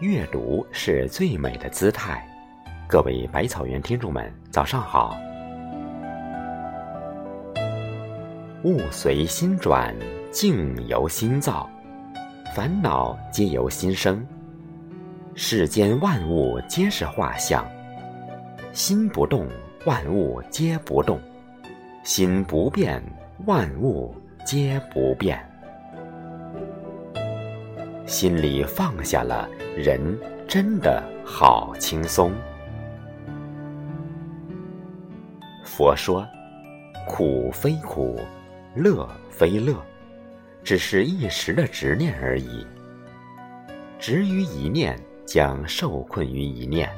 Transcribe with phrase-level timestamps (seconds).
[0.00, 2.22] 阅读是最美的姿态。
[2.86, 5.16] 各位百草园听众们，早上好。
[8.62, 9.96] 物随心转，
[10.30, 11.66] 境由心造，
[12.54, 14.22] 烦恼皆由心生。
[15.34, 17.66] 世间万物皆是画像，
[18.74, 19.48] 心不动，
[19.86, 21.16] 万物皆不动；
[22.02, 23.02] 心不变，
[23.46, 25.42] 万物皆不变。
[28.06, 32.32] 心里放下了，人真的好轻松。
[35.64, 36.24] 佛说
[37.04, 38.20] ：“苦非苦，
[38.76, 39.74] 乐非乐，
[40.62, 42.64] 只是一时的执念而已。
[43.98, 46.88] 执于一念，将受困于一念；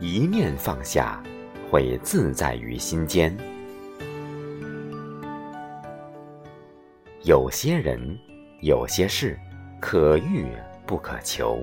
[0.00, 1.22] 一念放下，
[1.70, 3.32] 会自在于心间。
[7.22, 8.18] 有些人，
[8.60, 9.38] 有些事。”
[9.82, 10.46] 可遇
[10.86, 11.60] 不可求。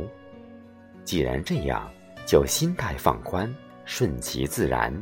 [1.05, 1.89] 既然这样，
[2.25, 3.49] 就心态放宽，
[3.85, 4.93] 顺其自然。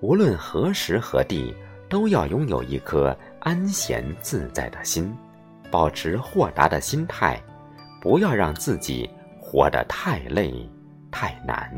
[0.00, 1.54] 无论何时何地，
[1.90, 5.14] 都要拥有一颗安闲自在的心，
[5.70, 7.38] 保持豁达的心态，
[8.00, 10.66] 不要让自己活得太累、
[11.10, 11.70] 太难。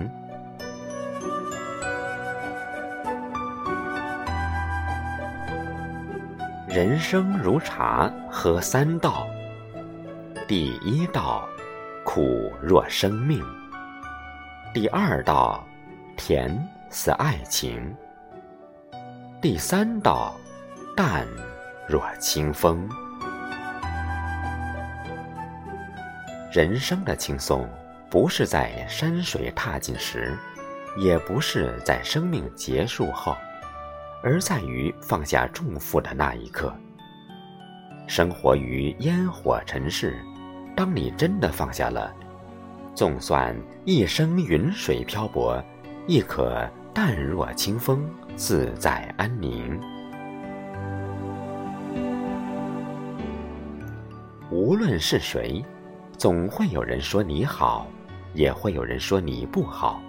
[6.69, 9.27] 人生如茶，喝三道。
[10.51, 11.48] 第一道，
[12.05, 13.41] 苦若生命；
[14.75, 15.65] 第二道，
[16.17, 16.51] 甜
[16.91, 17.81] 似爱情；
[19.41, 20.34] 第三道，
[20.97, 21.25] 淡
[21.87, 22.91] 若清风。
[26.51, 27.64] 人生的轻松，
[28.11, 30.37] 不是在山水踏尽时，
[30.97, 33.37] 也不是在生命结束后，
[34.20, 36.75] 而在于放下重负的那一刻。
[38.09, 40.20] 生活于烟火尘世。
[40.81, 42.11] 当你真的放下了，
[42.95, 43.55] 纵算
[43.85, 45.63] 一生云水漂泊，
[46.07, 48.02] 亦可淡若清风，
[48.35, 49.79] 自在安宁。
[54.51, 55.63] 无论是谁，
[56.17, 57.86] 总会有人说你好，
[58.33, 60.01] 也会有人说你不好。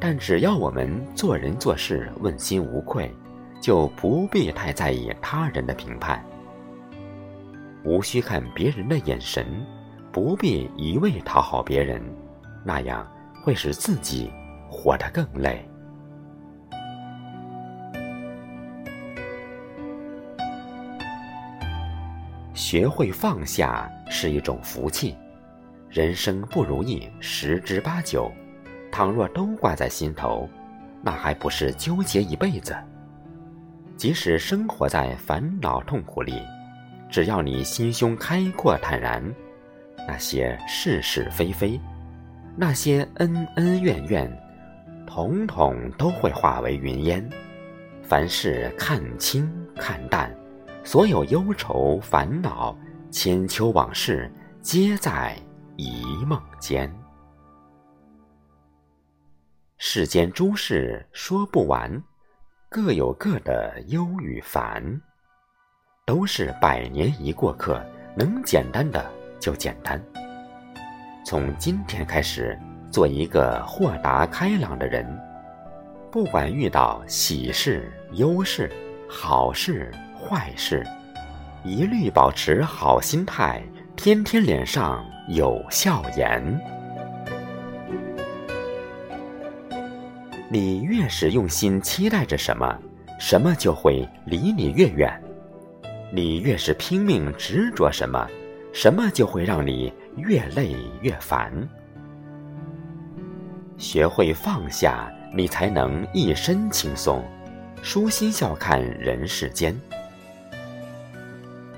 [0.00, 3.14] 但只要我们做人做事问心无愧，
[3.60, 6.24] 就不必太在意他人的评判。
[7.84, 9.44] 无需看别人的眼神，
[10.14, 12.00] 不必一味讨好别人，
[12.64, 13.04] 那样
[13.42, 14.30] 会使自己
[14.70, 15.68] 活得更累。
[22.54, 25.16] 学会放下是一种福气。
[25.90, 28.30] 人生不如意十之八九，
[28.92, 30.48] 倘若都挂在心头，
[31.02, 32.72] 那还不是纠结一辈子？
[33.96, 36.40] 即使生活在烦恼痛苦里。
[37.10, 39.20] 只要你心胸开阔坦然，
[40.06, 41.80] 那些是是非非，
[42.56, 44.30] 那些恩恩怨怨，
[45.06, 47.28] 统统都会化为云烟。
[48.02, 50.34] 凡事看清看淡，
[50.84, 52.76] 所有忧愁烦恼、
[53.10, 55.36] 千秋往事，皆在
[55.76, 56.92] 一梦间。
[59.78, 62.02] 世间诸事说不完，
[62.68, 65.00] 各有各的忧与烦。
[66.06, 67.82] 都是百年一过客，
[68.14, 69.10] 能简单的
[69.44, 70.02] 就简单。
[71.22, 72.58] 从今天开始，
[72.90, 75.06] 做一个豁达开朗的人，
[76.10, 78.72] 不管遇到喜事、忧事、
[79.06, 80.82] 好事、坏事，
[81.62, 83.62] 一律保持好心态，
[83.94, 86.58] 天天脸上有笑颜。
[90.48, 92.78] 你越是用心期待着什么，
[93.20, 95.22] 什么就会离你越远。
[96.10, 98.26] 你越是拼命执着什么，
[98.74, 101.50] 什么就会让你越累越烦。
[103.78, 107.24] 学会放下，你才能一身轻松，
[107.82, 109.74] 舒心笑看人世间。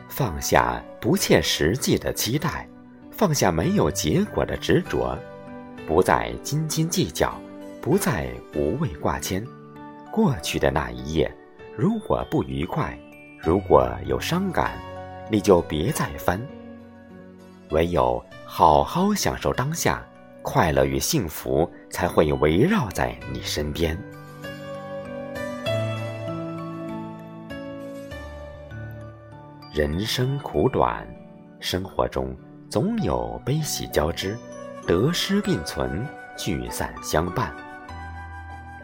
[0.08, 2.66] 放下不切实际的期待，
[3.10, 5.18] 放下没有结果的执着，
[5.86, 7.38] 不再斤斤计较，
[7.82, 9.44] 不再无谓挂牵。
[10.10, 11.30] 过去的那一夜，
[11.76, 12.98] 如果不愉快。
[13.38, 14.72] 如果有伤感，
[15.30, 16.40] 你就别再翻。
[17.70, 20.04] 唯有好好享受当下，
[20.42, 23.98] 快乐与幸福才会围绕在你身边。
[29.72, 31.06] 人生苦短，
[31.60, 32.34] 生活中
[32.70, 34.38] 总有悲喜交织，
[34.86, 37.52] 得失并存，聚散相伴。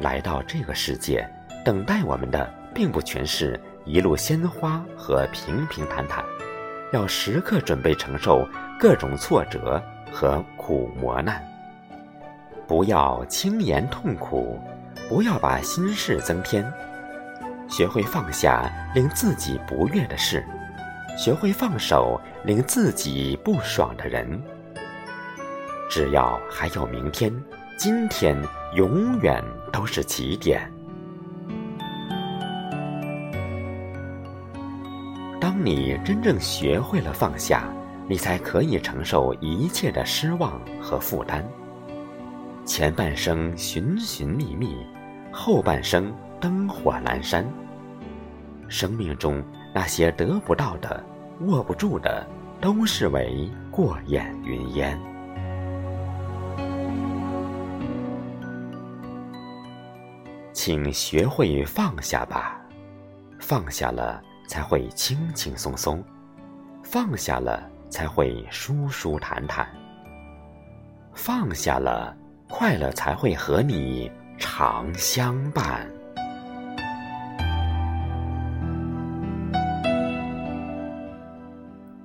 [0.00, 1.26] 来到这个世界，
[1.64, 3.58] 等待我们的并不全是。
[3.84, 6.24] 一路鲜花和平平坦坦，
[6.92, 8.46] 要时刻准备承受
[8.78, 11.42] 各种挫折和苦磨难。
[12.66, 14.60] 不要轻言痛苦，
[15.08, 16.64] 不要把心事增添。
[17.68, 20.44] 学会放下令自己不悦的事，
[21.16, 24.40] 学会放手令自己不爽的人。
[25.88, 27.32] 只要还有明天，
[27.78, 28.36] 今天
[28.74, 29.42] 永远
[29.72, 30.70] 都是起点。
[35.64, 37.68] 你真正学会了放下，
[38.08, 41.46] 你才可以承受一切的失望和负担。
[42.64, 44.76] 前半生寻寻觅觅，
[45.30, 47.46] 后半生灯火阑珊。
[48.68, 49.40] 生命中
[49.72, 51.04] 那些得不到的、
[51.42, 52.26] 握不住的，
[52.60, 54.98] 都视为过眼云烟。
[60.52, 62.60] 请学会放下吧，
[63.38, 64.22] 放下了
[64.52, 66.04] 才会轻轻松松，
[66.82, 69.66] 放下了才会舒舒坦坦，
[71.14, 72.14] 放下了，
[72.50, 75.90] 快乐才会和你常相伴。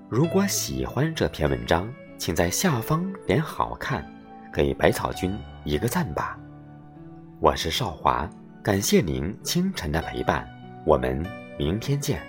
[0.07, 1.85] 如果喜欢这篇文章，
[2.17, 4.09] 请在下方点好看，
[4.53, 6.39] 给百草君一个赞吧。
[7.41, 8.25] 我是少华，
[8.63, 10.47] 感谢您清晨的陪伴，
[10.85, 11.21] 我们
[11.59, 12.21] 明天见。